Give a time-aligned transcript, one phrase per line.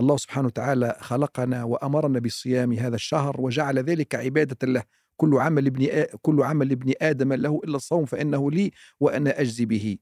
[0.00, 4.82] الله سبحانه وتعالى خلقنا وأمرنا بصيام هذا الشهر وجعل ذلك عبادة له.
[5.16, 9.98] كل عمل ابن كل عمل ابن آدم له إلا الصوم فإنه لي وأنا أجزي به.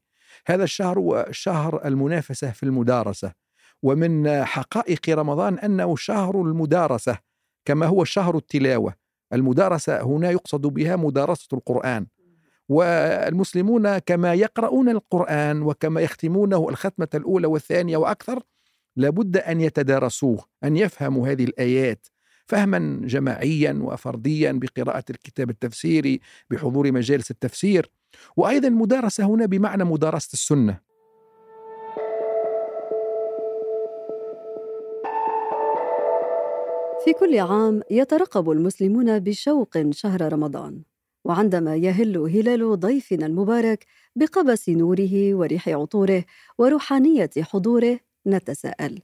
[0.47, 3.33] هذا الشهر هو شهر المنافسة في المدارسة.
[3.83, 7.19] ومن حقائق رمضان أنه شهر المدارسة
[7.65, 8.95] كما هو شهر التلاوة.
[9.33, 12.07] المدارسة هنا يقصد بها مدارسة القرآن.
[12.69, 18.43] والمسلمون كما يقرؤون القرآن وكما يختمونه الختمة الأولى والثانية وأكثر
[18.97, 22.07] لابد أن يتدارسوه أن يفهموا هذه الآيات
[22.47, 27.91] فهما جماعيا وفرديا بقراءة الكتاب التفسيري بحضور مجالس التفسير
[28.37, 30.87] وأيضا المدارسة هنا بمعنى مدارسة السنة.
[37.05, 40.83] في كل عام يترقب المسلمون بشوق شهر رمضان
[41.25, 46.25] وعندما يهل هلال ضيفنا المبارك بقبس نوره وريح عطوره
[46.59, 48.99] وروحانية حضوره نتساءل.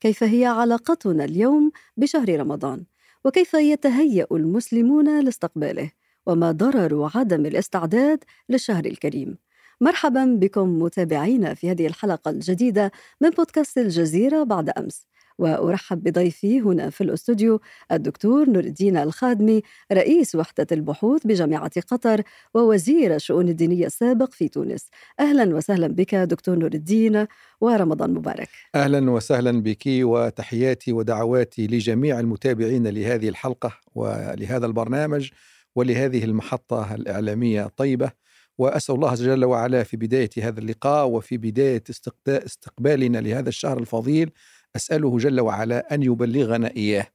[0.00, 2.84] كيف هي علاقتنا اليوم بشهر رمضان؟
[3.24, 5.90] وكيف يتهيأ المسلمون لاستقباله؟
[6.26, 9.38] وما ضرر عدم الاستعداد للشهر الكريم؟
[9.80, 15.06] مرحبا بكم متابعينا في هذه الحلقة الجديدة من بودكاست الجزيرة بعد أمس.
[15.38, 17.60] وأرحب بضيفي هنا في الأستوديو
[17.92, 22.22] الدكتور نور الدين الخادمي رئيس وحدة البحوث بجامعة قطر
[22.54, 24.88] ووزير الشؤون الدينية السابق في تونس.
[25.20, 27.26] أهلا وسهلا بك دكتور نور الدين
[27.60, 28.48] ورمضان مبارك.
[28.74, 35.30] أهلا وسهلا بك وتحياتي ودعواتي لجميع المتابعين لهذه الحلقة ولهذا البرنامج
[35.76, 38.10] ولهذه المحطة الإعلامية الطيبة.
[38.58, 41.82] وأسأل الله جل وعلا في بداية هذا اللقاء وفي بداية
[42.28, 44.30] استقبالنا لهذا الشهر الفضيل
[44.78, 47.06] أسأله جل وعلا أن يبلغنا إياه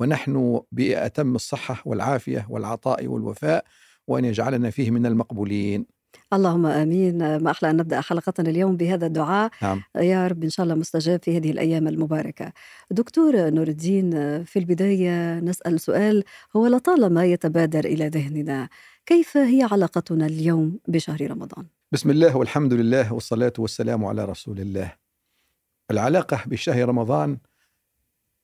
[0.00, 3.64] ونحن بأتم الصحة والعافية والعطاء والوفاء
[4.08, 5.86] وأن يجعلنا فيه من المقبولين.
[6.32, 9.82] اللهم آمين ما أحلى أن نبدأ حلقتنا اليوم بهذا الدعاء نعم.
[9.96, 12.52] يا رب إن شاء الله مستجاب في هذه الأيام المباركة.
[12.90, 14.10] دكتور نور الدين
[14.44, 16.24] في البداية نسأل سؤال
[16.56, 18.68] هو لطالما يتبادر إلى ذهننا
[19.06, 25.03] كيف هي علاقتنا اليوم بشهر رمضان؟ بسم الله والحمد لله والصلاة والسلام على رسول الله.
[25.90, 27.38] العلاقة بشهر رمضان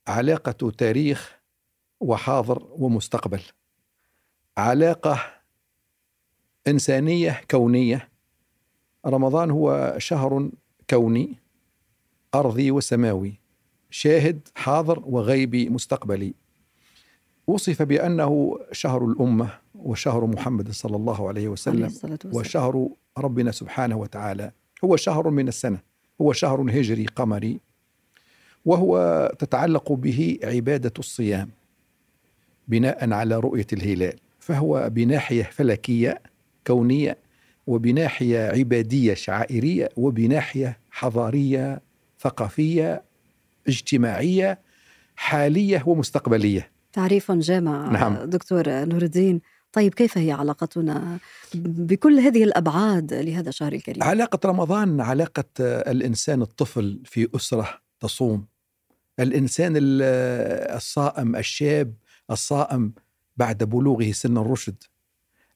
[0.08, 1.40] علاقة تاريخ
[2.00, 3.40] وحاضر ومستقبل.
[4.58, 5.20] علاقة
[6.68, 8.08] إنسانية كونية.
[9.06, 10.50] رمضان هو شهر
[10.90, 11.36] كوني
[12.34, 13.40] أرضي وسماوي
[13.90, 16.34] شاهد حاضر وغيبي مستقبلي.
[17.46, 24.52] وصف بأنه شهر الأمة وشهر محمد صلى الله عليه وسلم وشهر ربنا سبحانه وتعالى.
[24.84, 25.89] هو شهر من السنة.
[26.20, 27.60] هو شهر هجري قمري
[28.64, 31.50] وهو تتعلق به عبادة الصيام
[32.68, 34.16] بناء على رؤية الهلال.
[34.40, 36.20] فهو بناحية فلكية
[36.66, 37.16] كونية
[37.66, 41.80] وبناحية عبادية شعائرية وبناحية حضارية
[42.20, 43.02] ثقافية
[43.68, 44.58] اجتماعية
[45.16, 46.70] حالية ومستقبلية.
[46.92, 48.14] تعريف جامع نعم.
[48.24, 49.40] دكتور نور الدين.
[49.72, 51.18] طيب كيف هي علاقتنا
[51.54, 57.68] بكل هذه الأبعاد لهذا الشهر الكريم؟ علاقة رمضان علاقة الإنسان الطفل في أسرة
[58.00, 58.46] تصوم.
[59.20, 61.94] الإنسان الصائم الشاب
[62.30, 62.92] الصائم
[63.36, 64.82] بعد بلوغه سن الرشد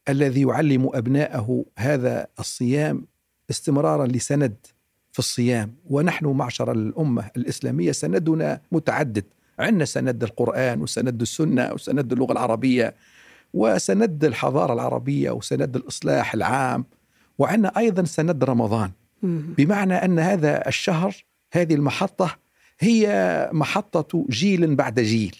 [0.08, 3.06] الذي يعلم ابنائه هذا الصيام
[3.50, 4.56] استمرارا لسند
[5.12, 5.74] في الصيام.
[5.86, 9.24] ونحن معشر الأمة الإسلامية سندنا متعدد.
[9.58, 12.94] عندنا سند القرآن وسند السنة وسند اللغة العربية.
[13.54, 16.84] وسند الحضارة العربية وسند الإصلاح العام
[17.38, 18.90] وعندنا أيضا سند رمضان.
[19.58, 22.36] بمعنى أن هذا الشهر هذه المحطة
[22.80, 25.36] هي محطة جيل بعد جيل.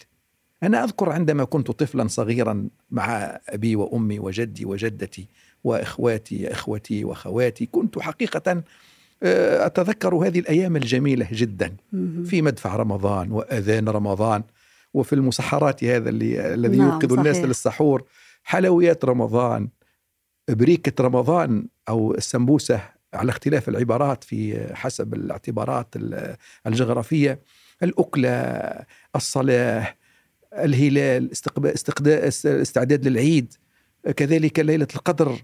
[0.63, 5.27] أنا أذكر عندما كنت طفلا صغيرا مع أبي وأمي وجدي وجدتي
[5.63, 8.63] وإخواتي إخوتي وأخواتي كنت حقيقة
[9.23, 11.75] آه، أتذكر هذه الأيام الجميلة جدا.
[12.25, 14.43] في مدفع رمضان وأذان رمضان.
[14.95, 18.03] وفي المسحرات هذا اللي الذي نعم يوقظ الناس للسحور.
[18.43, 19.69] حلويات رمضان
[20.49, 22.81] بريكة رمضان أو السمبوسة
[23.13, 25.95] على اختلاف العبارات في حسب الاعتبارات
[26.67, 27.39] الجغرافية.
[27.83, 28.29] الأكلة
[29.15, 29.95] الصلاة
[30.53, 31.31] الهلال
[32.45, 33.53] استعداد للعيد.
[34.15, 35.41] كذلك ليلة القدر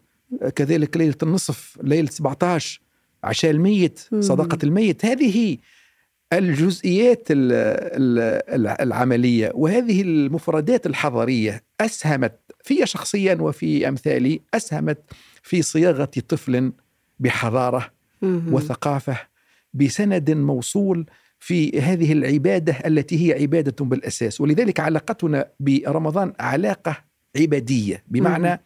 [0.55, 2.81] كذلك ليلة النصف ليلة 17
[3.23, 5.05] عشاء الميت صدقة الميت.
[5.05, 5.57] هذه
[6.33, 7.27] الجزئيات
[8.81, 14.97] العملية وهذه المفردات الحضاريه أسهمت في شخصيا وفي أمثالي أسهمت
[15.43, 16.71] في صياغة طفل
[17.19, 17.91] بحضارة
[18.23, 19.17] وثقافة
[19.73, 21.05] بسند موصول
[21.39, 24.41] في هذه العبادة التي هي عبادة بالأساس.
[24.41, 26.97] ولذلك علاقتنا برمضان علاقة
[27.37, 28.61] عبادية بمعنى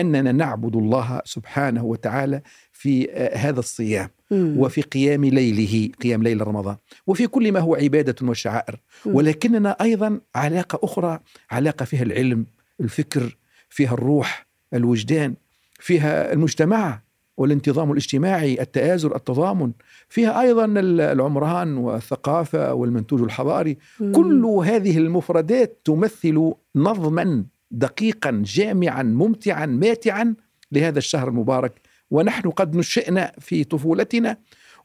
[0.00, 2.42] أننا نعبد الله سبحانه وتعالى
[2.72, 4.54] في آه، هذا الصيام مم.
[4.58, 9.14] وفي قيام ليله قيام ليل رمضان وفي كل ما هو عبادة وشعائر مم.
[9.14, 12.46] ولكننا أيضا علاقة أخرى علاقة فيها العلم
[12.80, 13.36] الفكر
[13.68, 15.34] فيها الروح الوجدان
[15.80, 17.00] فيها المجتمع
[17.36, 19.72] والانتظام الاجتماعي التآزر التضامن
[20.08, 20.64] فيها أيضا
[21.12, 24.12] العمران والثقافة والمنتوج الحضاري مم.
[24.12, 30.34] كل هذه المفردات تمثل نظما دقيقا جامعا ممتعا ماتعا
[30.72, 31.80] لهذا الشهر المبارك.
[32.10, 34.36] ونحن قد نشئنا في طفولتنا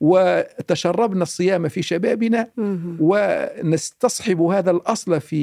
[0.03, 2.47] وتشربنا الصيام في شبابنا.
[2.99, 5.39] ونستصحب هذا الأصل في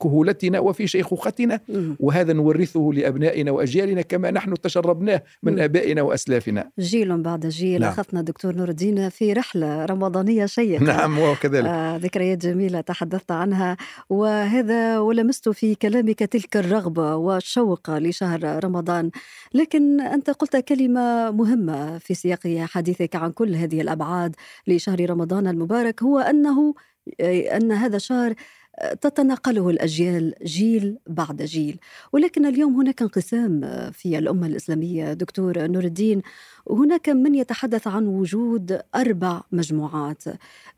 [0.00, 1.60] كهولتنا وفي شيخوختنا.
[2.00, 5.58] وهذا نورثه لأبنائنا وأجيالنا كما نحن تشربناه من مم.
[5.58, 7.90] آبائنا وأسلافنا جيل بعد جيل نعم.
[7.90, 13.76] أخذنا دكتور نور الدين في رحلة رمضانية شيقة نعم وكذلك آه ذكريات جميلة تحدثت عنها
[14.10, 19.10] وهذا ولمست في كلامك تلك الرغبة والشوق لشهر رمضان
[19.54, 26.02] لكن أنت قلت كلمة مهمة في سياق حديثك عن كل هذه الأبعاد لشهر رمضان المبارك
[26.02, 26.74] هو أنه
[27.20, 28.34] أن هذا شهر
[28.78, 31.78] آه، تتناقله الأجيال جيل بعد جيل.
[32.12, 35.12] ولكن اليوم هناك انقسام آه، في الأمة الإسلامية.
[35.12, 36.22] دكتور نور الدين
[36.70, 40.24] هناك من يتحدث عن وجود أربع مجموعات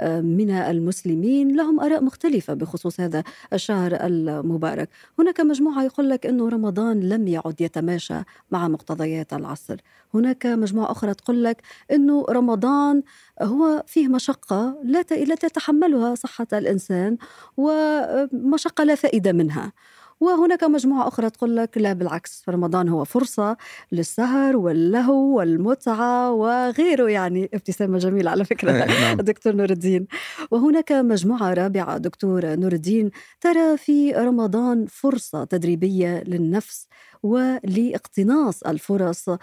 [0.00, 4.88] آه، من المسلمين لهم آراء مختلفة بخصوص هذا الشهر المبارك.
[5.18, 8.14] هناك مجموعة يقول لك أنه رمضان لم يعد يتماشى
[8.50, 9.76] مع مقتضيات العصر.
[10.14, 11.62] هناك مجموعة أخرى تقول لك
[11.92, 13.02] أنه رمضان
[13.42, 15.02] هو فيه مشقة لا
[15.34, 17.16] تتحملها صحة الإنسان
[17.56, 19.72] ومشقة لا فائدة منها.
[20.20, 23.56] وهناك مجموعة أخرى تقول لك لا بالعكس رمضان هو فرصة
[23.92, 28.72] للسهر واللهو والمتعة وغيره يعني ابتسامة جميلة على فكرة.
[28.72, 29.16] نعم.
[29.30, 30.06] دكتور نور الدين.
[30.50, 33.10] وهناك مجموعة رابعة دكتور نور الدين
[33.40, 36.88] ترى في رمضان فرصة تدريبية للنفس
[37.22, 39.38] ولإقتناص الفرص آه،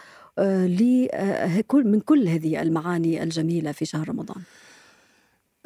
[1.14, 4.42] آه، من كل هذه المعاني الجميلة في شهر رمضان؟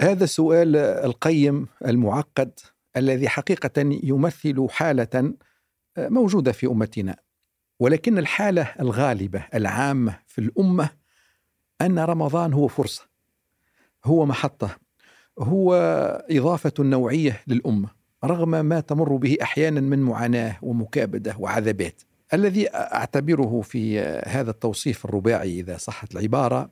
[0.02, 2.52] هذا السؤال القيم المعقد
[2.98, 5.34] الذي حقيقة يمثل حالة
[5.98, 7.16] موجودة في أمتنا.
[7.80, 10.90] ولكن الحالة الغالبة العامة في الأمة
[11.82, 13.04] أن رمضان هو فرصة
[14.06, 14.78] هو محطة
[15.40, 15.74] هو
[16.32, 17.88] إضافة نوعية للأمة
[18.24, 22.02] رغم ما تمر به أحيانا من معاناة ومكابدة وعذابات.
[22.34, 26.70] الذي أعتبره في هذا التوصيف الرباعي إذا صحت العبارة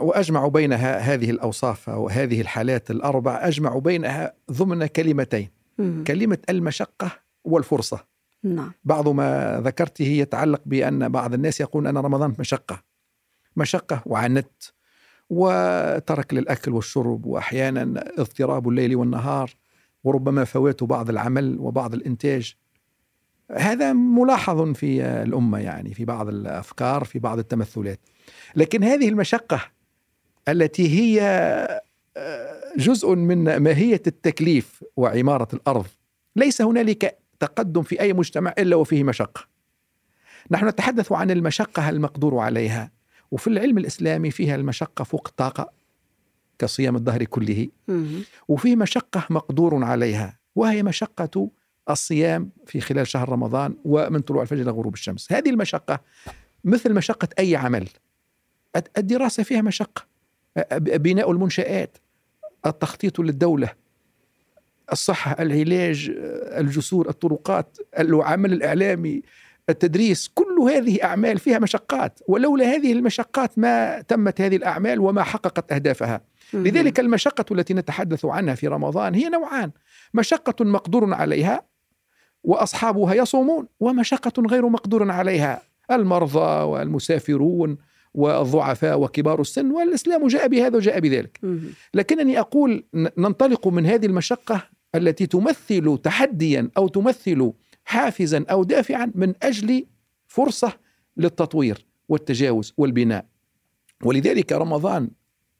[0.00, 5.55] وأجمع بين ه- هذه الأوصاف أو هذه الحالات الأربع أجمع بينها ضمن كلمتين.
[5.78, 6.04] مم.
[6.06, 7.10] كلمة المشقة
[7.44, 8.04] والفرصة
[8.42, 8.72] نعم.
[8.84, 12.82] بعض ما ذكرته يتعلق بأن بعض الناس يقول أن رمضان مشقة.
[13.56, 14.62] مشقة وعنت
[15.30, 19.50] وترك للأكل والشرب وأحيانا اضطراب الليل والنهار
[20.04, 22.54] وربما فوات بعض العمل وبعض الإنتاج.
[23.50, 28.00] هذا ملاحظ في الأمة يعني في بعض الأفكار في بعض التمثلات.
[28.56, 29.60] لكن هذه المشقة
[30.48, 31.20] التي هي
[32.76, 35.86] جزء من ماهية التكليف وعمارة الأرض.
[36.36, 39.46] ليس هنالك تقدم في أي مجتمع إلا وفيه مشقة.
[40.50, 42.90] نحن نتحدث عن المشقة المقدور عليها
[43.30, 45.72] وفي العلم الإسلامي فيها المشقة فوق الطاقة
[46.58, 47.68] كصيام الدهر كله.
[48.48, 51.50] وفيه مشقة مقدور عليها وهي مشقة
[51.90, 55.32] الصيام في خلال شهر رمضان ومن طلوع الفجر إلى غروب الشمس.
[55.32, 56.00] هذه المشقة
[56.64, 57.88] مثل مشقة أي عمل.
[58.98, 60.06] الدراسة فيها مشقة.
[60.78, 61.98] بناء المنشآت.
[62.70, 63.72] التخطيط للدولة
[64.92, 66.12] الصحة العلاج
[66.58, 69.22] الجسور الطرقات العمل الإعلامي
[69.68, 75.72] التدريس كل هذه أعمال فيها مشقات ولولا هذه المشقات ما تمت هذه الأعمال وما حققت
[75.72, 76.20] أهدافها.
[76.52, 79.70] لذلك المشقة التي نتحدث عنها في رمضان هي نوعان
[80.14, 81.62] مشقة مقدور عليها
[82.44, 87.78] وأصحابها يصومون ومشقة غير مقدور عليها المرضى والمسافرون
[88.16, 91.40] والضعفاء وكبار السن والإسلام جاء بهذا وجاء بذلك.
[91.94, 94.62] لكنني أقول ننطلق من هذه المشقة
[94.94, 97.52] التي تمثل تحديا أو تمثل
[97.84, 99.86] حافزا أو دافعا من أجل
[100.26, 100.72] فرصة
[101.16, 103.26] للتطوير والتجاوز والبناء
[104.04, 105.10] ولذلك رمضان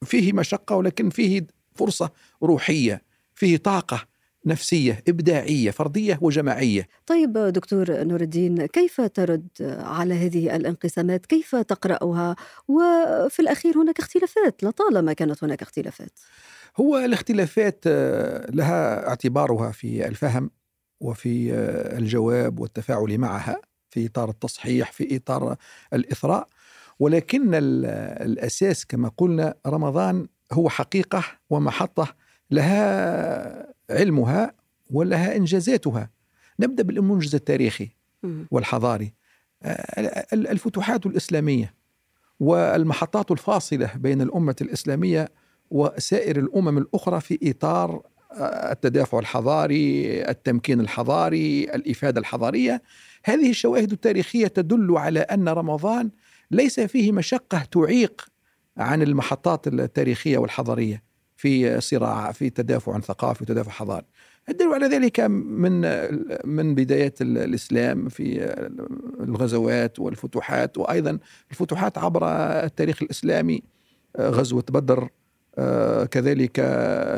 [0.05, 2.11] فيه مشقة ولكن فيه فرصة
[2.43, 3.03] روحية
[3.35, 4.07] فيه طاقة
[4.47, 6.89] نفسية إبداعية فردية وجماعية.
[7.07, 9.49] طيب دكتور نور الدين كيف ترد
[9.79, 12.37] على هذه الانقسامات؟ كيف تقرأها؟
[12.69, 16.11] وفي الأخير هناك اختلافات لطالما كانت هناك اختلافات.
[16.77, 20.51] هو الاختلافات آه، لها اعتبارها في الفهم
[21.01, 23.61] وفي آه، الجواب والتفاعل معها
[23.91, 25.57] في إطار التصحيح في إطار
[25.93, 26.49] الإثراء.
[26.99, 27.87] ولكن ال-
[28.31, 32.15] الأساس كما قلنا رمضان هو حقيقة ومحطة
[32.51, 34.55] لها علمها
[34.91, 36.11] ولها إنجازاتها.
[36.61, 37.89] نبدأ بالمنجز التاريخي.
[38.51, 39.15] والحضاري.
[40.33, 41.75] الفتوحات الإسلامية
[42.41, 45.29] والمحطات الفاصلة بين الأمة الإسلامية
[45.71, 48.03] وسائر الأمم الأخرى في إطار
[48.43, 52.83] التدافع الحضاري، التمكين الحضاري، الإفادة الحضارية،
[53.25, 56.11] هذه الشواهد التاريخية تدل على أن رمضان
[56.51, 58.27] ليس فيه مشقة تعيق
[58.77, 61.03] عن المحطات التاريخية والحضارية.
[61.37, 64.07] في صراع في تدافع ثقافي وتدافع حضاري.
[64.49, 65.81] الدليل على ذلك من
[66.45, 68.55] من بدايات الإسلام في
[69.21, 71.19] الغزوات والفتوحات وأيضا
[71.51, 72.27] الفتوحات عبر
[72.65, 73.63] التاريخ الإسلامي
[74.21, 75.09] غزوة بدر
[76.11, 76.61] كذلك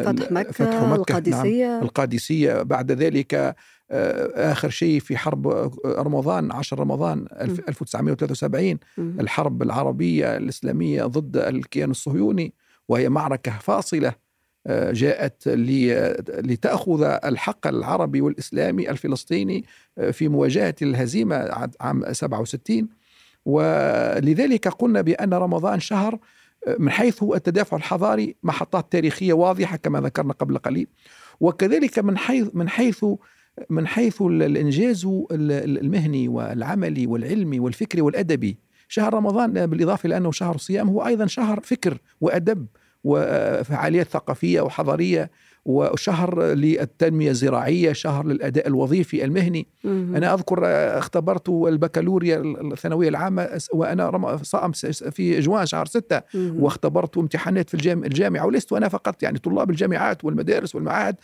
[0.05, 2.63] فتح مكة, فتح مكة القادسية نعم القادسية.
[2.63, 3.57] بعد ذلك
[3.91, 12.55] آخر شيء في حرب رمضان 10 رمضان 1973 الحرب العربية الإسلامية ضد الكيان الصهيوني.
[12.89, 14.13] وهي معركة فاصلة
[14.93, 15.49] جاءت
[16.29, 19.65] لتأخذ الحق العربي والإسلامي الفلسطيني
[20.13, 22.89] في مواجهة الهزيمة عام 67
[23.45, 26.19] ولذلك قلنا بأن رمضان شهر
[26.79, 30.87] من حيث التدافع الحضاري محطات تاريخية واضحة كما ذكرنا قبل قليل.
[31.41, 33.05] وكذلك من حيث من حيث
[33.71, 40.89] من حيث الإنجاز المهني والعملي والعلمي والفكري والأدبي شهر رمضان بالإضافة إلى أنه شهر صيام
[40.89, 42.67] هو أيضا شهر فكر وأدب
[43.05, 45.31] وفعاليات ثقافية وحضارية
[45.65, 49.67] وشهر للتنمية الزراعية، شهر للأداء الوظيفي المهني.
[49.85, 50.17] مم.
[50.17, 50.61] أنا أذكر
[50.99, 52.43] اختبرت البكالوريا
[52.73, 54.73] الثانوية العامة وأنا صائم
[55.11, 56.63] في اجواء شهر ستة مم.
[56.63, 61.17] واختبرت امتحانات في الجامعة ولست أنا فقط يعني طلاب الجامعات والمدارس والمعاهد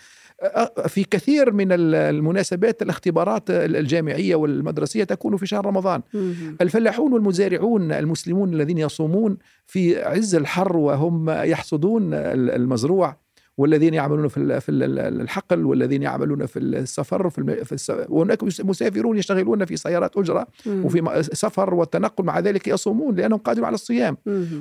[0.89, 6.03] في كثير من المناسبات الاختبارات الجامعية والمدرسية تكون في شهر رمضان.
[6.61, 9.37] الفلاحون والمزارعون المسلمون الذين يصومون
[9.67, 13.25] في عز الحر وهم يحصدون المزروع
[13.59, 19.77] والذين يعملون في في الحقل والذين يعملون في السفر في, في وهناك مسافرون يشتغلون في
[19.77, 24.17] سيارات أجرة وفي سفر والتنقل مع ذلك يصومون لأنهم قادرون على الصيام.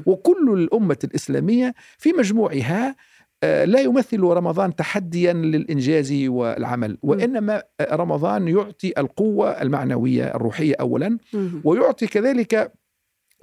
[0.06, 2.96] وكل الأمة الإسلامية في مجموعها
[3.66, 11.18] لا يمثل رمضان تحديا للإنجاز والعمل وإنما رمضان يعطي القوة المعنوية الروحية اولا
[11.64, 12.72] ويعطي كذلك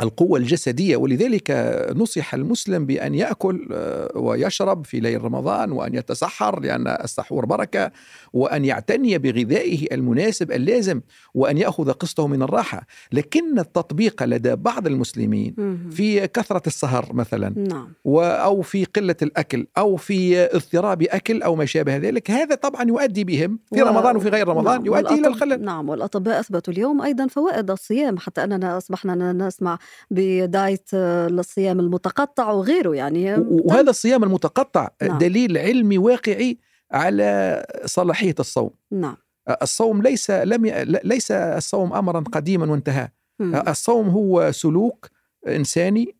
[0.02, 1.50] القوة الجسدية ولذلك
[1.96, 7.90] نصح المسلم بأن يأكل آه، ويشرب في ليل رمضان وأن يتسحر لأن السحور بركة
[8.32, 11.00] وأن يعتني بغذائه المناسب اللازم
[11.34, 15.54] وأن يأخذ قسطه من الراحة لكن التطبيق لدى بعض المسلمين
[15.90, 17.92] في كثرة السهر مثلا نعم.
[18.06, 23.24] أو في قلة الأكل أو في اضطراب أكل أو ما شابه ذلك هذا طبعا يؤدي
[23.24, 23.80] بهم في.
[23.80, 24.86] رمضان وفي غير رمضان نعم.
[24.86, 25.14] يؤدي.
[25.14, 29.78] إلى الخلل نعم والأطباء أثبتوا اليوم أيضا فوائد الصيام حتى أننا أصبحنا نسمع
[30.10, 35.18] بداية الصيام المتقطع وغيره يعني وهذا الصيام المتقطع نعم.
[35.18, 36.58] دليل علمي واقعي
[36.92, 38.70] على صلاحية الصوم.
[38.90, 39.16] نعم.
[39.62, 40.84] الصوم ليس لم ي...
[40.84, 43.08] ليس الصوم امرا قديما وانتهى.
[43.40, 45.10] الصوم هو سلوك
[45.48, 46.16] إنساني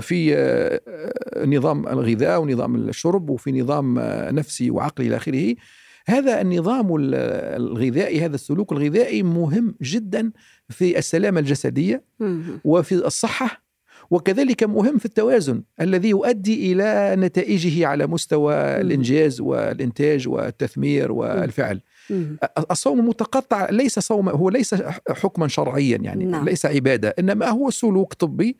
[0.00, 0.36] في
[1.46, 3.98] نظام الغذاء ونظام الشرب وفي نظام
[4.34, 5.54] نفسي وعقلي إلى آخره.
[6.08, 10.32] هذا النظام الغذائي هذا السلوك الغذائي مهم جدا
[10.68, 12.02] في السلامة الجسدية
[12.64, 13.66] وفي الصحة
[14.10, 21.80] وكذلك مهم في التوازن الذي يؤدي إلى نتائجه على مستوى الإنجاز والإنتاج والتثمير والفعل.
[22.70, 24.74] الصوم المتقطع ليس صوم هو ليس
[25.10, 26.44] حكما شرعيا يعني نعم.
[26.44, 28.56] ليس عبادة إنما هو سلوك طبي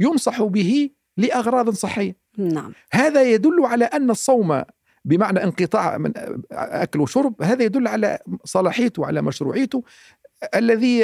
[0.00, 2.16] ينصح به لأغراض صحية.
[2.38, 2.72] نعم.
[2.92, 4.62] هذا يدل على أن الصوم
[5.04, 6.12] بمعنى انقطاع من
[6.52, 9.82] أكل وشرب هذا يدل على صلاحيته وعلى مشروعيته
[10.54, 11.00] الذي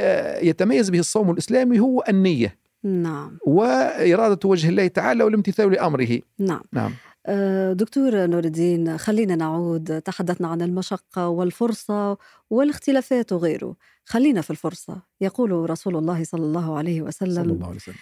[0.48, 3.38] يتميز به الصوم الإسلامي هو النية نعم.
[3.46, 6.20] وإرادة وجه الله تعالى والامتثال لأمره.
[6.38, 6.62] نعم.
[6.72, 6.94] نعم.
[7.26, 12.16] أه، دكتور نور الدين خلينا نعود تحدثنا عن المشقة والفرصة
[12.50, 13.76] والاختلافات وغيره.
[14.04, 15.02] خلينا في الفرصة.
[15.20, 17.94] يقول رسول الله صلى الله عليه وسلم صلى الله عليه وسلم.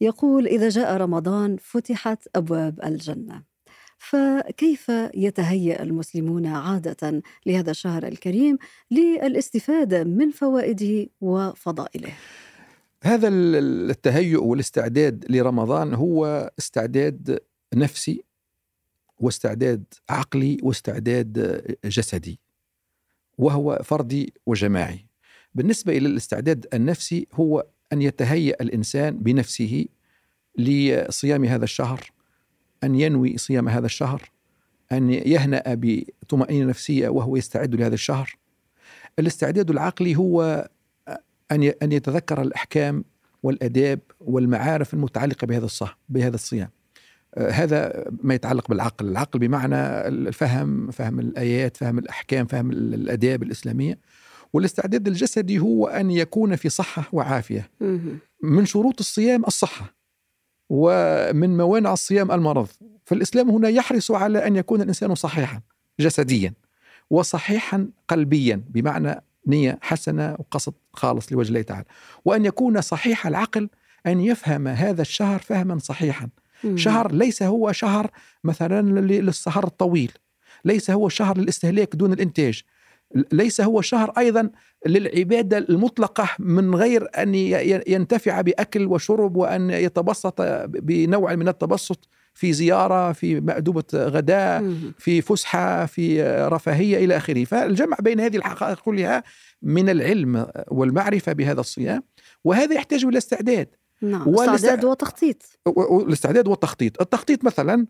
[0.00, 3.42] يقول إذا جاء رمضان فتحت أبواب الجنة.
[3.98, 8.58] فكيف يتهيأ المسلمون عادة لهذا الشهر الكريم
[8.90, 12.12] للاستفادة من فوائده وفضائله؟
[13.02, 17.38] هذا التهيؤ والاستعداد لرمضان هو استعداد
[17.74, 18.24] نفسي
[19.18, 22.40] واستعداد عقلي واستعداد جسدي
[23.38, 25.06] وهو فردي وجماعي
[25.54, 29.86] بالنسبة إلى الاستعداد النفسي هو أن يتهيأ الإنسان بنفسه
[30.58, 32.10] لصيام هذا الشهر
[32.86, 34.30] أن ينوي صيام هذا الشهر
[34.92, 38.36] أن يهنأ بطمأنينة نفسية وهو يستعد لهذا الشهر.
[39.18, 40.68] الاستعداد العقلي هو
[41.52, 43.04] أن أن يتذكر الأحكام
[43.42, 46.68] والآداب والمعارف المتعلقة بهذا الصح بهذا الصيام.
[47.38, 49.08] هذا ما يتعلق بالعقل.
[49.08, 49.76] العقل بمعنى
[50.08, 53.98] الفهم فهم الآيات فهم الأحكام فهم الآداب الإسلامية.
[54.52, 57.70] والاستعداد الجسدي هو أن يكون في صحة وعافية.
[58.42, 59.95] من شروط الصيام الصحة.
[60.68, 62.68] ومن موانع الصيام المرض.
[63.04, 65.60] فالإسلام هنا يحرص على أن يكون الإنسان صحيحا
[66.00, 66.52] جسديا
[67.10, 71.84] وصحيحا قلبيا بمعنى نية حسنة وقصد خالص لوجه الله تعالى.
[72.24, 73.68] وأن يكون صحيح العقل
[74.06, 76.28] أن يفهم هذا الشهر فهما صحيحا.
[76.74, 78.10] شهر ليس هو شهر
[78.44, 80.12] مثلا للسهر الطويل
[80.64, 82.62] ليس هو شهر للاستهلاك دون الإنتاج
[83.32, 84.50] ليس هو شهر أيضا
[84.86, 87.34] للعبادة المطلقة من غير أن
[87.86, 95.86] ينتفع بأكل وشرب وأن يتبسط بنوع من التبسط في زيارة في مأدوبة غداء في فسحة
[95.86, 97.44] في رفاهية إلى آخره.
[97.44, 99.22] فالجمع بين هذه الحقائق كلها
[99.62, 102.02] من العلم والمعرفة بهذا الصيام
[102.44, 103.68] وهذا يحتاج إلى استعداد.
[104.02, 105.42] نعم استعداد وتخطيط.
[106.06, 107.00] الاستعداد والتخطيط.
[107.00, 107.86] التخطيط مثلا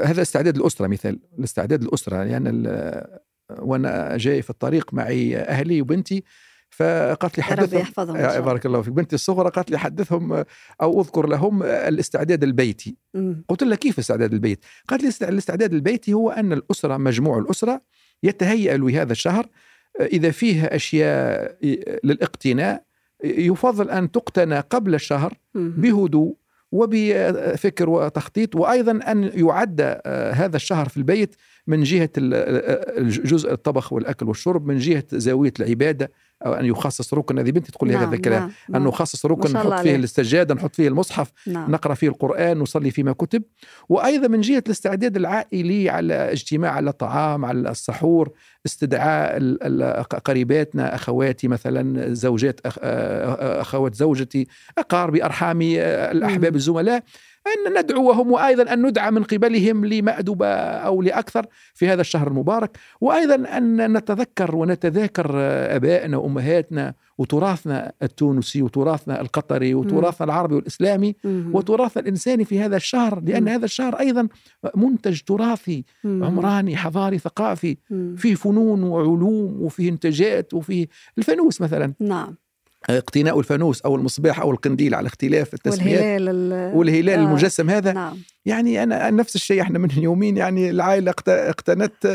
[0.00, 1.18] هذا استعداد الأسرة مثال.
[1.38, 2.50] الاستعداد الأسرة يعني
[3.58, 6.24] وأنا جاي في الطريق معي أهلي وبنتي
[6.70, 8.92] فقالت لي حدثهم يحفظهم بارك الله فيك.
[8.92, 10.44] بنتي الصغرى قالت لي حدثهم
[10.82, 12.96] أو أذكر لهم الاستعداد البيتي.
[13.14, 13.44] مم.
[13.48, 17.82] قلت لها كيف الاستعداد البيتي قالت لي الاستعداد البيتي هو أن الأسرة مجموع الأسرة
[18.22, 19.46] يتهيأ لهذا الشهر
[20.00, 21.56] إذا فيه أشياء
[22.04, 22.82] للاقتناء
[23.24, 26.36] يفضل أن تقتنى قبل الشهر بهدوء
[26.72, 30.00] وبفكر وتخطيط وأيضا أن يعد
[30.34, 36.12] هذا الشهر في البيت من جهة الجزء الطبخ والأكل والشرب من جهة زاوية العبادة
[36.46, 37.38] أو أن يخصص ركن.
[37.38, 38.40] هذه بنتي تقول لي نعم هذا الكلام.
[38.40, 38.86] نعم أن نعم.
[38.88, 41.70] نخصص ركن نحط فيه السجاده نحط فيه المصحف نعم.
[41.70, 43.42] نقرأ فيه القرآن نصلي فيما كتب.
[43.88, 48.30] وأيضا من جهة الاستعداد العائلي على اجتماع على الطعام على السحور
[48.66, 49.56] استدعاء
[50.24, 54.46] قريباتنا أخواتي مثلا زوجات أخوات زوجتي
[54.78, 57.02] أقاربي أرحامي الأحباب الزملاء.
[57.46, 63.34] أن ندعوهم وأيضا أن ندعى من قبلهم لمأدبة أو لأكثر في هذا الشهر المبارك وأيضا
[63.34, 65.30] أن نتذكر ونتذاكر
[65.76, 73.48] أبائنا وأمهاتنا وتراثنا التونسي وتراثنا القطري وتراثنا العربي والإسلامي وتراثنا الإنساني في هذا الشهر لأن
[73.48, 74.28] هذا الشهر أيضا
[74.76, 77.76] منتج تراثي عمراني حضاري ثقافي
[78.16, 80.86] فيه فنون وعلوم وفيه إنتاجات وفيه
[81.18, 81.92] الفانوس مثلا.
[82.00, 82.36] نعم.
[82.90, 87.24] اقتناء الفانوس أو المصباح أو القنديل على اختلاف التسميات والهلال والهلال آه.
[87.24, 88.16] المجسم هذا نعم.
[88.46, 92.06] يعني أنا نفس الشيء إحنا من يومين يعني العائلة اقتنت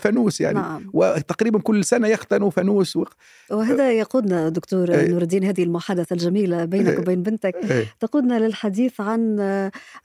[0.00, 0.90] فانوس يعني نعم.
[0.92, 3.04] وتقريبا كل سنة يختنوا فانوس و...
[3.50, 5.10] وهذا يقودنا دكتور إيه.
[5.10, 6.98] نور الدين هذه المحادثة الجميلة بينك إيه.
[6.98, 7.86] وبين بنتك إيه.
[8.00, 9.40] تقودنا للحديث عن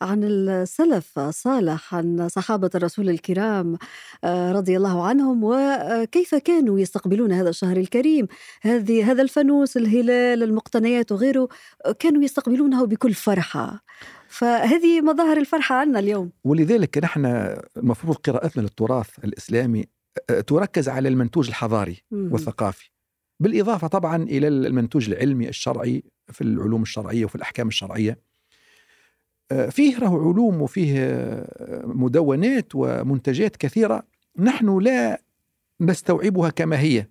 [0.02, 3.78] عن السلف الصالح عن صحابة الرسول الكرام
[4.24, 8.28] آه، رضي الله عنهم وكيف كانوا يستقبلون هذا الشهر الكريم
[8.62, 11.50] هذه هذا الفانوس الهلال المقتنيات وغيره
[12.00, 13.84] كانوا يستقبلونه بكل فرحة
[14.40, 17.26] فهذه مظاهر الفرحة عندنا اليوم ولذلك نحن
[17.78, 19.86] المفروض قراءتنا للتراث الإسلامي
[20.30, 22.34] آه، تركز على المنتوج الحضاري مم.
[22.34, 22.90] والثقافي
[23.40, 28.20] بالإضافة طبعا إلى المنتوج العلمي الشرعي في العلوم الشرعية وفي الأحكام الشرعية
[29.52, 34.04] آه، فيه له علوم وفيه آه، مدونات ومنتجات كثيرة
[34.40, 35.22] نحن لا
[35.82, 37.08] نستوعبها كما هي.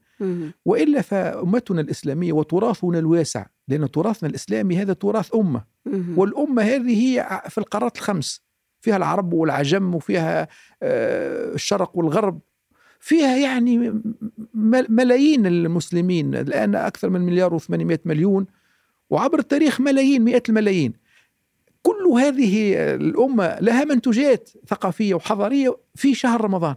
[0.65, 5.65] وإلا فأمتنا الإسلامية وتراثنا الواسع لأن تراثنا الإسلامي هذا تراث أمة.
[6.17, 8.43] والأمة هذه هي في القارات الخمس.
[8.81, 10.49] فيها العرب والعجم وفيها
[10.83, 12.41] آه، الشرق والغرب.
[13.01, 14.03] فيها يعني
[14.89, 16.35] ملايين المسلمين.
[16.35, 18.47] الآن أكثر من مليار و800 مليون.
[19.11, 20.93] وعبر التاريخ ملايين مئات الملايين.
[21.83, 26.75] كل هذه الأمة لها منتوجات ثقافية وحضارية في شهر رمضان.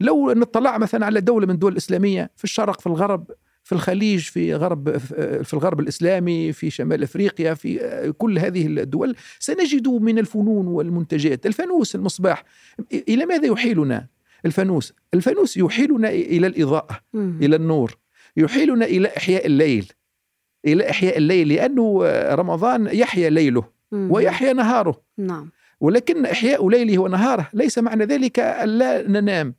[0.00, 3.30] لو نطلع مثلا على دولة من الدول الإسلامية في الشرق في الغرب
[3.72, 4.98] في الخليج في غرب
[5.42, 11.46] في الغرب الإسلامي في شمال أفريقيا في كل هذه الدول سنجد من الفنون والمنتجات.
[11.46, 12.44] الفانوس المصباح
[13.08, 14.06] إلى ماذا يحيلنا
[14.46, 17.38] الفانوس؟ الفانوس يحيلنا إلى الإضاءة مم.
[17.42, 17.96] إلى النور
[18.36, 19.92] يحيلنا إلى إحياء الليل
[20.66, 22.02] إلى إحياء الليل لأنه
[22.34, 24.08] رمضان يحيا ليله مم.
[24.12, 25.02] ويحيا نهاره.
[25.18, 25.50] نعم.
[25.80, 29.54] ولكن إحياء ليله ونهاره ليس معنى ذلك أن لا ننام.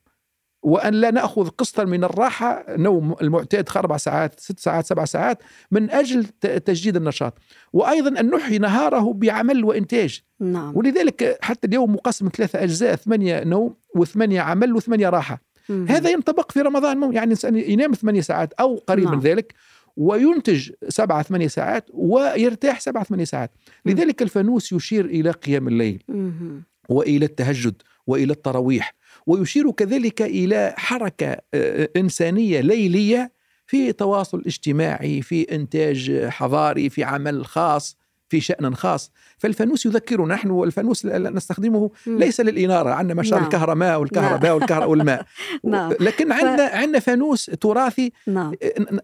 [0.63, 5.89] وأن لا نأخذ قسطا من الراحة نوم المعتاد أربع ساعات ست ساعات سبع ساعات من
[5.89, 7.37] أجل تجديد النشاط
[7.73, 13.75] وأيضا أن نحيي نهاره بعمل وإنتاج نعم ولذلك حتى اليوم مقسم ثلاثة أجزاء ثمانية نوم
[13.95, 15.85] وثمانية عمل وثمانية راحة مم.
[15.89, 19.13] هذا ينطبق في رمضان يعني الإنسان ينام ثمانية ساعات أو قريب نعم.
[19.13, 19.53] من ذلك
[19.97, 23.51] وينتج سبعة ثمانية ساعات ويرتاح سبعة ثمانية ساعات.
[23.85, 26.63] لذلك الفانوس يشير إلى قيام الليل مم.
[26.89, 28.93] وإلى التهجد وإلى التراويح
[29.27, 33.31] ويشير كذلك إلى حركة آه، إنسانية ليلية
[33.65, 37.97] في تواصل اجتماعي في إنتاج حضاري في عمل خاص
[38.29, 41.91] في شأن خاص فالفانوس يذكرنا نحن الفانوس نستخدمه.
[42.07, 43.61] ليس للإنارة عندنا ما شاء الله نعم.
[43.61, 45.25] الكهرباء والكهرباء والكهرباء والماء
[45.63, 45.93] نعم.
[45.99, 48.53] لكن عندنا عندنا فانوس تراثي نعم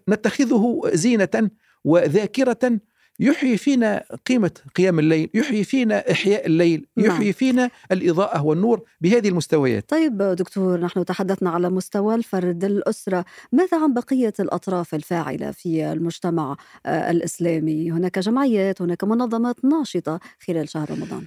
[0.08, 1.50] نتخذه زينة
[1.84, 2.80] وذاكرة
[3.20, 7.06] يحيي فينا قيمة قيام الليل يحيي فينا إحياء الليل نعم.
[7.06, 9.88] يحيي فينا الإضاءة والنور بهذه المستويات.
[9.88, 13.24] طيب دكتور نحن تحدثنا على مستوى الفرد الأسرة.
[13.52, 16.56] ماذا عن بقية الأطراف الفاعلة في المجتمع
[16.86, 21.26] آه، الإسلامي؟ هناك جمعيات هناك منظمات ناشطة خلال شهر رمضان.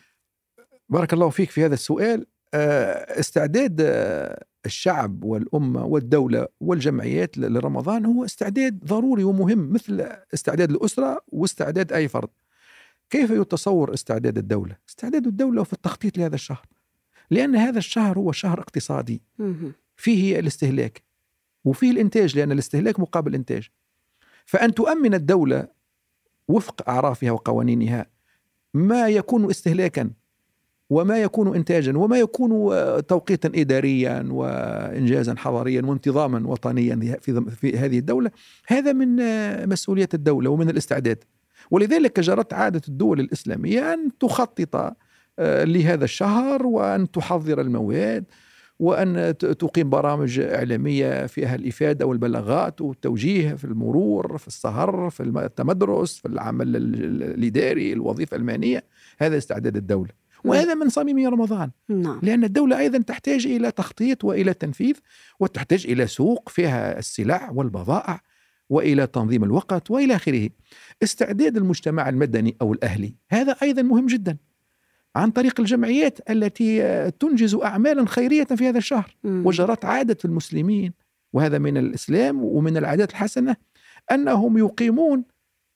[0.90, 2.26] بارك الله فيك في هذا السؤال.
[2.54, 10.02] آه، استعداد آه، الشعب والأمة والدولة والجمعيات لرمضان هو استعداد ضروري ومهم مثل
[10.34, 12.30] استعداد الأسرة واستعداد أي فرد
[13.10, 16.66] كيف يتصور استعداد الدولة؟ استعداد الدولة في التخطيط لهذا الشهر
[17.32, 19.22] لأن هذا الشهر هو شهر اقتصادي.
[19.96, 21.04] فيه الاستهلاك
[21.66, 23.70] وفيه الإنتاج لأن الاستهلاك مقابل إنتاج
[24.46, 25.68] فأن تؤمن الدولة
[26.48, 28.06] وفق أعرافها وقوانينها
[28.74, 30.10] ما يكون استهلاكا
[30.90, 37.18] وما يكون إنتاجا وما يكون آه، توقيتا إداريا وإنجازا حضاريا وانتظاما وطنيا
[37.52, 38.32] في هذه الدولة.
[38.68, 41.24] هذا من آه، مسؤولية الدولة ومن الاستعداد.
[41.72, 44.76] ولذلك جرت عادة الدول الإسلامية أن تخطط
[45.40, 48.26] آه، لهذا الشهر وأن تحضر المواد
[48.80, 56.18] وأن ت- تقيم برامج إعلامية فيها الإفادة والبلاغات والتوجيه في المرور في السهر في التمدرس
[56.18, 58.84] في العمل ال- ال- الإداري الوظيفة المهنية.
[59.20, 60.23] هذا استعداد الدولة.
[60.46, 61.72] وهذا من صميم رمضان.
[61.90, 62.20] نعم.
[62.24, 64.96] لأن الدولة أيضا تحتاج إلى تخطيط وإلى تنفيذ
[65.40, 68.22] وتحتاج إلى سوق فيها السلع والبضائع
[68.70, 70.50] وإلى تنظيم الوقت وإلى آخره.
[71.04, 74.38] استعداد المجتمع المدني أو الأهلي هذا أيضا مهم جدا.
[75.16, 79.46] عن طريق الجمعيات التي آه، تنجز أعمالا خيرية في هذا الشهر مم.
[79.46, 80.94] وجرت عادة المسلمين
[81.34, 83.56] وهذا من الإسلام ومن العادات الحسنة
[84.12, 85.24] أنهم يقيمون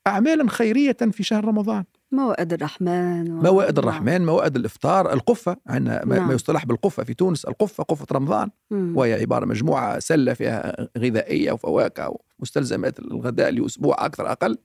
[0.06, 1.84] أعمالا خيرية في شهر رمضان.
[2.12, 3.42] موائد الرحمن و...
[3.42, 3.78] موائد.
[3.78, 6.28] الرحمن موائد الإفطار القفة عندنا ما- نعم.
[6.28, 8.92] ما يصطلح بالقفة في تونس القفة قفة رمضان مم.
[8.96, 14.58] وهي عبارة مجموعة سلة فيها غذائية وفواكه ومستلزمات الغداء لأسبوع أكثر أقل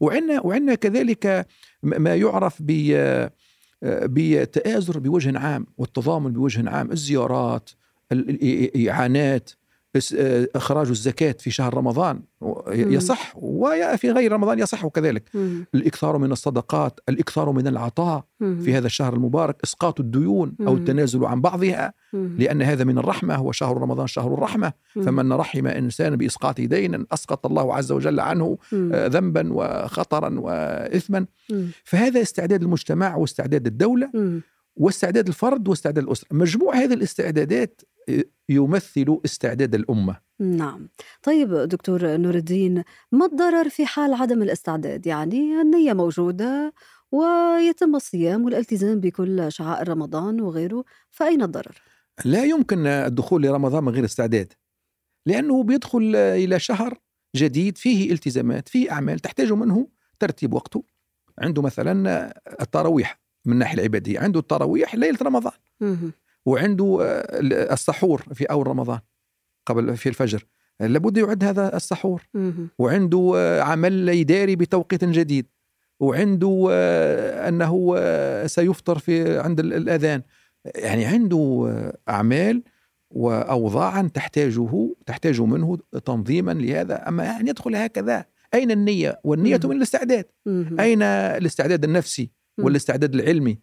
[0.00, 1.46] وعندنا وعندنا كذلك
[1.82, 2.70] ما يعرف ب
[3.82, 7.70] بتآزر بوجه عام والتضامن بوجه عام الزيارات
[8.12, 9.50] ال- ال- الإعانات
[9.98, 10.14] إس-
[10.56, 12.20] إخراج الزكاة في شهر رمضان
[12.72, 15.66] يصح وفي غير رمضان يصح كذلك مم.
[15.74, 18.24] الإكثار من الصدقات الإكثار من العطاء.
[18.38, 20.78] في هذا الشهر المبارك إسقاط الديون أو مم.
[20.78, 21.92] التنازل عن بعضها.
[22.12, 25.02] لأن هذا من الرحمة هو شهر رمضان شهر الرحمة مم.
[25.02, 28.58] فمن رحم إنسان بإسقاط دين أسقط الله عز وجل عنه.
[28.74, 31.66] آه، ذنبا وخطرا وإثما مم.
[31.84, 34.40] فهذا استعداد المجتمع واستعداد الدولة مم.
[34.76, 37.97] واستعداد الفرد واستعداد الأسرة مجموع هذه الاستعدادات آه،
[38.48, 40.20] يمثل استعداد الأمة.
[40.40, 40.88] نعم.
[41.22, 46.72] طيب دكتور نور الدين ما الضرر في حال عدم الاستعداد؟ يعني النية موجودة
[47.12, 51.82] ويتم الصيام والالتزام بكل شعائر رمضان وغيره فأين الضرر؟
[52.24, 54.52] لا يمكن الدخول لرمضان من غير استعداد
[55.26, 56.98] لأنه بيدخل إلى شهر
[57.36, 60.84] جديد فيه التزامات فيه أعمال تحتاج منه ترتيب وقته.
[61.38, 65.52] عنده مثلا التراويح من الناحية العبادية عنده التراويح ليلة رمضان.
[66.48, 68.98] وعنده آه، السحور في أول رمضان
[69.66, 70.46] قبل في الفجر
[70.80, 72.22] لابد يعد هذا السحور.
[72.78, 75.46] وعنده آه، عمل إداري بتوقيت جديد
[76.00, 77.48] وعنده آه،
[77.98, 80.22] آه، سيفطر في عند ال- الأذان
[80.76, 82.62] يعني عنده أعمال
[83.10, 89.70] وأوضاعا تحتاجه تحتاج منه تنظيما لهذا أما يعني يدخل هكذا أين النية والنية مم.
[89.70, 90.24] من الاستعداد.
[90.80, 92.30] أين الاستعداد النفسي.
[92.58, 93.58] والاستعداد العلمي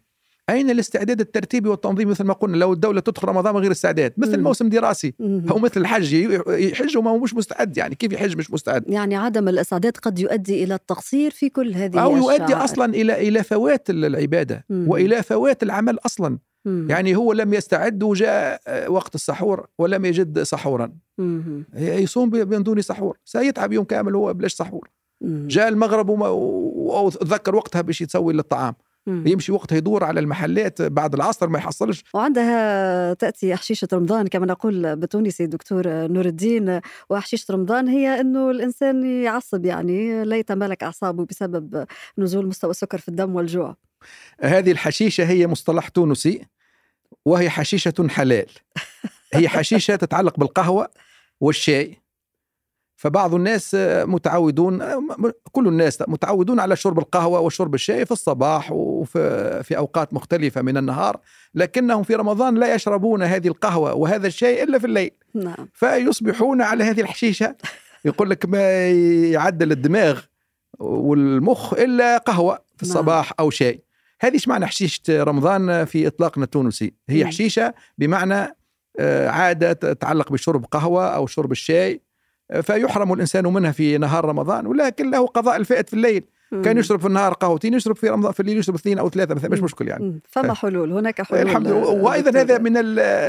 [0.50, 4.36] أين الاستعداد الترتيبي والتنظيم مثل ما قلنا لو الدولة تدخل رمضان من غير استعداد مثل
[4.38, 4.44] مم.
[4.44, 5.14] موسم دراسي.
[5.20, 6.12] أو مثل الحج
[6.48, 10.64] يحج وما هو مش مستعد يعني كيف يحج مش مستعد يعني عدم الاستعداد قد يؤدي
[10.64, 12.64] إلى التقصير في كل هذه أو يؤدي الشعائر.
[12.64, 14.88] أصلا إلى إلى فوات العبادة مم.
[14.88, 16.86] وإلى فوات العمل أصلا مم.
[16.90, 21.64] يعني هو لم يستعد وجاء وقت السحور ولم يجد سحورا مهم.
[21.76, 24.88] يصوم من دون سحور سيتعب يوم كامل هو بلاش سحور
[25.20, 25.46] مم.
[25.50, 28.74] جاء المغرب وما وتذكر وقتها باش يتسوي للطعام
[29.06, 29.26] مم.
[29.26, 32.04] يمشي وقتها يدور على المحلات بعد العصر ما يحصلش.
[32.14, 39.22] وعندها تأتي حشيشة رمضان كما نقول بالتونسي دكتور نور الدين وحشيشة رمضان هي أنه الإنسان
[39.22, 41.86] يعصب يعني لا يتمالك أعصابه بسبب
[42.18, 43.76] نزول مستوى السكر في الدم والجوع.
[44.40, 46.44] هذه الحشيشة هي مصطلح تونسي
[47.24, 48.46] وهي حشيشة حلال.
[49.34, 50.88] هي حشيشة تتعلق بالقهوة
[51.40, 52.05] والشاي.
[52.96, 54.82] فبعض الناس متعودون
[55.52, 60.76] كل الناس متعودون على شرب القهوة وشرب الشاي في الصباح وفي في أوقات مختلفة من
[60.76, 61.20] النهار
[61.54, 65.10] لكنهم في رمضان لا يشربون هذه القهوة وهذا الشاي إلا في الليل.
[65.34, 65.68] نعم.
[65.72, 67.56] فيصبحون على هذه الحشيشة.
[68.04, 68.88] يقول لك ما
[69.30, 70.20] يعدل الدماغ
[70.78, 72.96] والمخ إلا قهوة في نعم.
[72.96, 73.82] الصباح أو شاي.
[74.20, 77.28] هذه إيش معنى حشيشة رمضان في اطلاقنا التونسي؟ هي مم.
[77.28, 78.56] حشيشة بمعنى
[78.98, 82.05] آه، عادة تتعلق بشرب قهوة أو شرب الشاي
[82.62, 86.78] فيحرم الإنسان منها في نهار رمضان ولكن له قضاء الفائت في الليل كان.
[86.78, 89.62] يشرب في النهار قهوتين يشرب في رمضان في الليل يشرب اثنين أو ثلاثة مثلا مش.
[89.62, 90.20] مشكل يعني.
[90.28, 92.40] فما حلول هناك حلول الحمد لله آه، وأيضا.
[92.40, 92.72] هذا من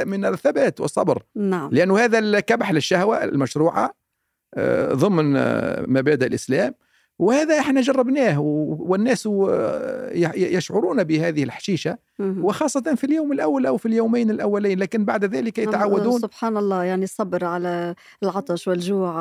[0.08, 3.93] من الثبات والصبر نعم لأنه هذا الكبح للشهوة المشروعة
[4.56, 6.73] آه، ضمن آه، مبادئ الإسلام
[7.19, 8.39] وهذا إحنا جربناه
[8.80, 11.97] والناس آه، يشعرون بهذه الحشيشة.
[12.19, 16.19] وخاصة في اليوم الأول أو في اليومين الأولين لكن بعد ذلك نعم، يتعودون.
[16.19, 19.12] سبحان الله يعني الصبر على العطش والجوع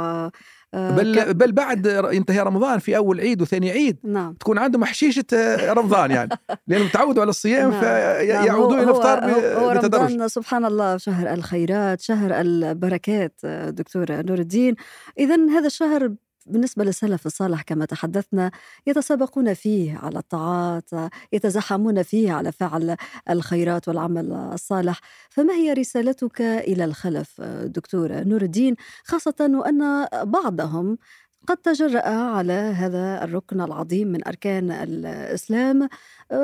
[0.74, 4.32] آه، بل بل بعد ينتهي رمضان في أول عيد وثاني عيد نعم.
[4.32, 6.30] تكون عندهم حشيشة آه، رمضان يعني.
[6.68, 7.84] لأنهم تعودوا على الصيام نعم.
[7.84, 10.12] نعم، فيعودون هو- إلى الافطار بتدرج.
[10.12, 14.74] رمضان سبحان الله شهر الخيرات شهر البركات دكتور نور الدين.
[15.18, 16.14] إذا هذا الشهر
[16.46, 18.50] بالنسبة للسلف الصالح كما تحدثنا
[18.86, 20.90] يتسابقون فيه على الطاعات
[21.32, 22.96] يتزحمون فيه على فعل
[23.30, 25.00] الخيرات والعمل الصالح.
[25.30, 30.98] فما هي رسالتك إلى الخلف دكتور نور الدين خاصة وأن بعضهم
[31.46, 35.88] قد تجرأ على هذا الركن العظيم من أركان الإسلام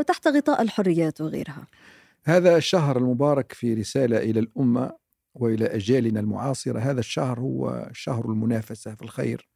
[0.07, 1.67] تحت غطاء الحريات وغيرها؟
[2.25, 4.93] هذا الشهر المبارك في رسالة إلى الأمة
[5.35, 9.52] وإلى أجيالنا المعاصرة هذا الشهر هو شهر المنافسة في الخير.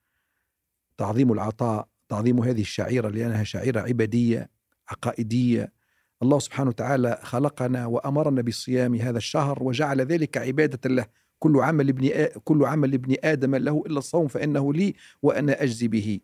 [0.99, 4.51] تعظيم العطاء تعظيم هذه الشعيرة لأنها شعيرة عبادية
[4.89, 5.73] عقائدية.
[6.23, 11.07] الله سبحانه وتعالى خلقنا وأمرنا بصيام هذا الشهر وجعل ذلك عبادة له.
[11.39, 12.29] كل عمل ابن.
[12.45, 16.21] كل عمل ابن آدم له إلا الصوم فإنه لي وأنا أجزي به.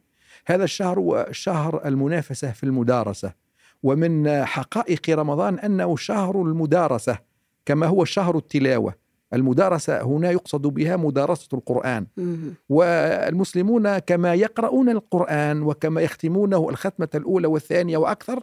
[0.47, 3.33] هذا الشهر هو شهر المنافسة في المدارسة.
[3.83, 7.19] ومن حقائق رمضان أنه شهر المدارسة
[7.67, 9.02] كما هو شهر التلاوة.
[9.35, 12.55] المدارسة هنا يقصد بها مدارسة القرآن مهم.
[12.69, 18.43] والمسلمون كما يقرؤون القرآن وكما يختمونه الختمة الأولى والثانية وأكثر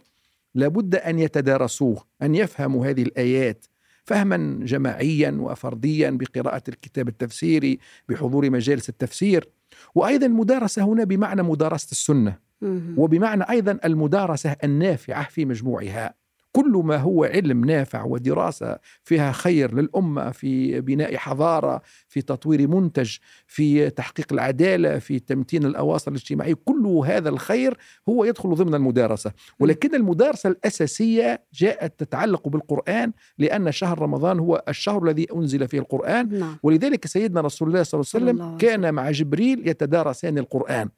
[0.54, 3.66] لابد أن يتدارسوه أن يفهموا هذه الآيات
[4.04, 9.48] فهما جماعيا وفرديا بقراءة الكتاب التفسيري بحضور مجالس التفسير
[9.94, 12.94] وأيضا المدارسة هنا بمعنى مدارسة السنة مهم.
[12.98, 16.14] وبمعنى أيضا المدارسة النافعة في مجموعها
[16.52, 23.16] كل ما هو علم نافع ودراسة فيها خير للأمة في بناء حضارة في تطوير منتج
[23.46, 27.76] في تحقيق العدالة في تمتين الأواصر الاجتماعية كل هذا الخير
[28.08, 29.32] هو يدخل ضمن المدارسة.
[29.60, 36.38] ولكن المدارسة الأساسية جاءت تتعلق بالقرآن لأن شهر رمضان هو الشهر الذي أنزل فيه القرآن.
[36.38, 36.56] نعم.
[36.62, 40.88] ولذلك سيدنا رسول الله صلى الله عليه وسلم كان مع جبريل يتدارسان القرآن.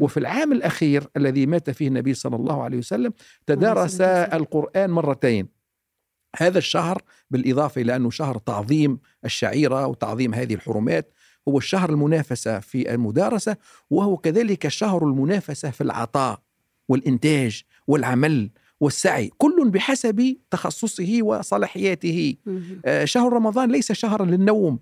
[0.00, 3.12] وفي العام الأخير الذي مات فيه النبي صلى الله عليه وسلم
[3.46, 4.00] تدارس.
[4.00, 5.48] القرآن مرتين.
[6.36, 11.12] هذا الشهر بالإضافة إلى أنه شهر تعظيم الشعيرة وتعظيم هذه الحرمات
[11.48, 13.56] هو الشهر المنافسة في المدارسة
[13.90, 16.40] وهو كذلك شهر المنافسة في العطاء
[16.88, 22.34] والإنتاج والعمل والسعي كل بحسب تخصصه وصلاحياته.
[22.84, 24.78] آه، شهر رمضان ليس شهرا للنوم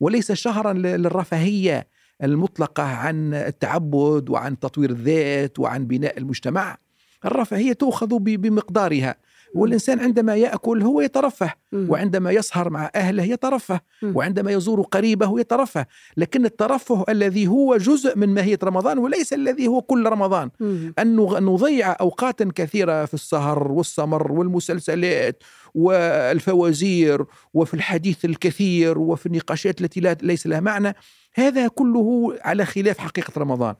[0.00, 1.86] وليس شهرا ل- للرفاهية
[2.22, 6.78] المطلقة عن التعبد وعن تطوير الذات وعن بناء المجتمع.
[7.24, 9.16] الرفاهية تؤخذ بمقدارها.
[9.54, 11.52] والإنسان عندما يأكل هو يترفه.
[11.88, 13.80] وعندما يسهر مع أهله يترفه.
[14.14, 15.86] وعندما يزور قريبه يترفه
[16.16, 20.50] لكن الترفه الذي هو جزء من ماهية رمضان وليس الذي هو كل رمضان.
[20.98, 25.42] أن نضيع أوقاتا كثيرة في السهر والسمر والمسلسلات
[25.74, 30.94] والفوازير وفي الحديث الكثير وفي النقاشات التي لا ليس لها معنى
[31.34, 33.74] هذا كله على خلاف حقيقة رمضان.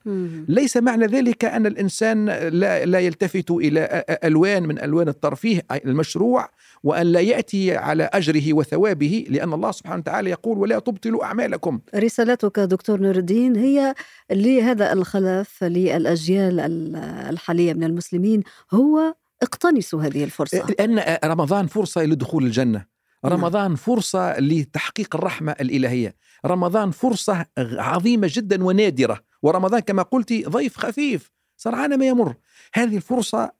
[0.49, 6.49] ليس معنى ذلك أن الإنسان لا, لا يلتفت إلى ألوان من ألوان الترفيه المشروع
[6.83, 12.59] وأن لا يأتي على أجره وثوابه لأن الله سبحانه وتعالى يقول ولا تبطلوا أعمالكم رسالتك
[12.61, 13.95] دكتور نور الدين هي
[14.31, 16.97] لهذا الخلف للأجيال ال-
[17.31, 18.43] الحالية من المسلمين
[18.75, 20.67] هو اقتنصوا هذه الفرصة.
[20.67, 22.85] لأن رمضان فرصة لدخول الجنة.
[23.25, 23.33] نعم.
[23.33, 26.15] رمضان فرصة لتحقيق الرحمة الإلهية.
[26.47, 29.21] رمضان فرصة عظيمة جدا ونادرة.
[29.43, 32.35] ورمضان كما قلت ضيف خفيف سرعان ما يمر.
[32.75, 33.53] هذه الفرصة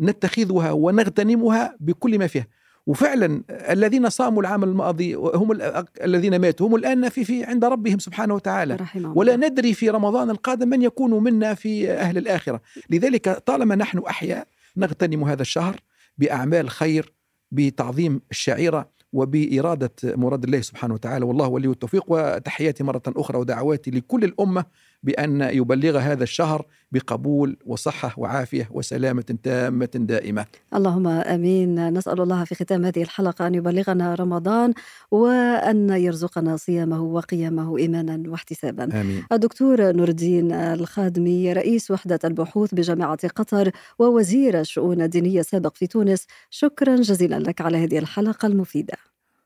[0.00, 2.46] نتخذها ونغتنمها بكل ما فيها.
[2.86, 7.98] وفعلا الذين صاموا العام الماضي هم ال- الذين ماتوا هم الآن في, في عند ربهم
[7.98, 8.76] سبحانه وتعالى.
[8.94, 9.36] ولا.
[9.36, 12.60] ندري في رمضان القادم من يكون منا في أهل الآخرة.
[12.90, 15.80] لذلك طالما نحن أحياء نغتنم هذا الشهر
[16.18, 17.12] بأعمال خير
[17.50, 21.24] بتعظيم الشعيرة وبإرادة مراد الله سبحانه وتعالى.
[21.24, 24.64] والله ولي التوفيق وتحياتي مرة أخرى ودعواتي لكل الأمة
[25.06, 32.54] بأن يبلغ هذا الشهر بقبول وصحة وعافية وسلامة تامة دائمة اللهم آمين نسأل الله في
[32.54, 34.74] ختام هذه الحلقة أن يبلغنا رمضان
[35.10, 38.84] وأن يرزقنا صيامه وقيامه إيمانا واحتسابا.
[38.84, 45.86] آمين الدكتور نور الدين الخادمي رئيس وحدة البحوث بجامعة قطر ووزير الشؤون الدينية السابق في
[45.86, 48.94] تونس شكرا جزيلا لك على هذه الحلقة المفيدة.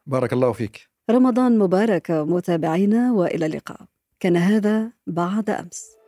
[0.07, 3.81] بارك الله فيك رمضان مبارك متابعينا وإلى اللقاء.
[4.21, 6.00] كان هذا بعد أمس.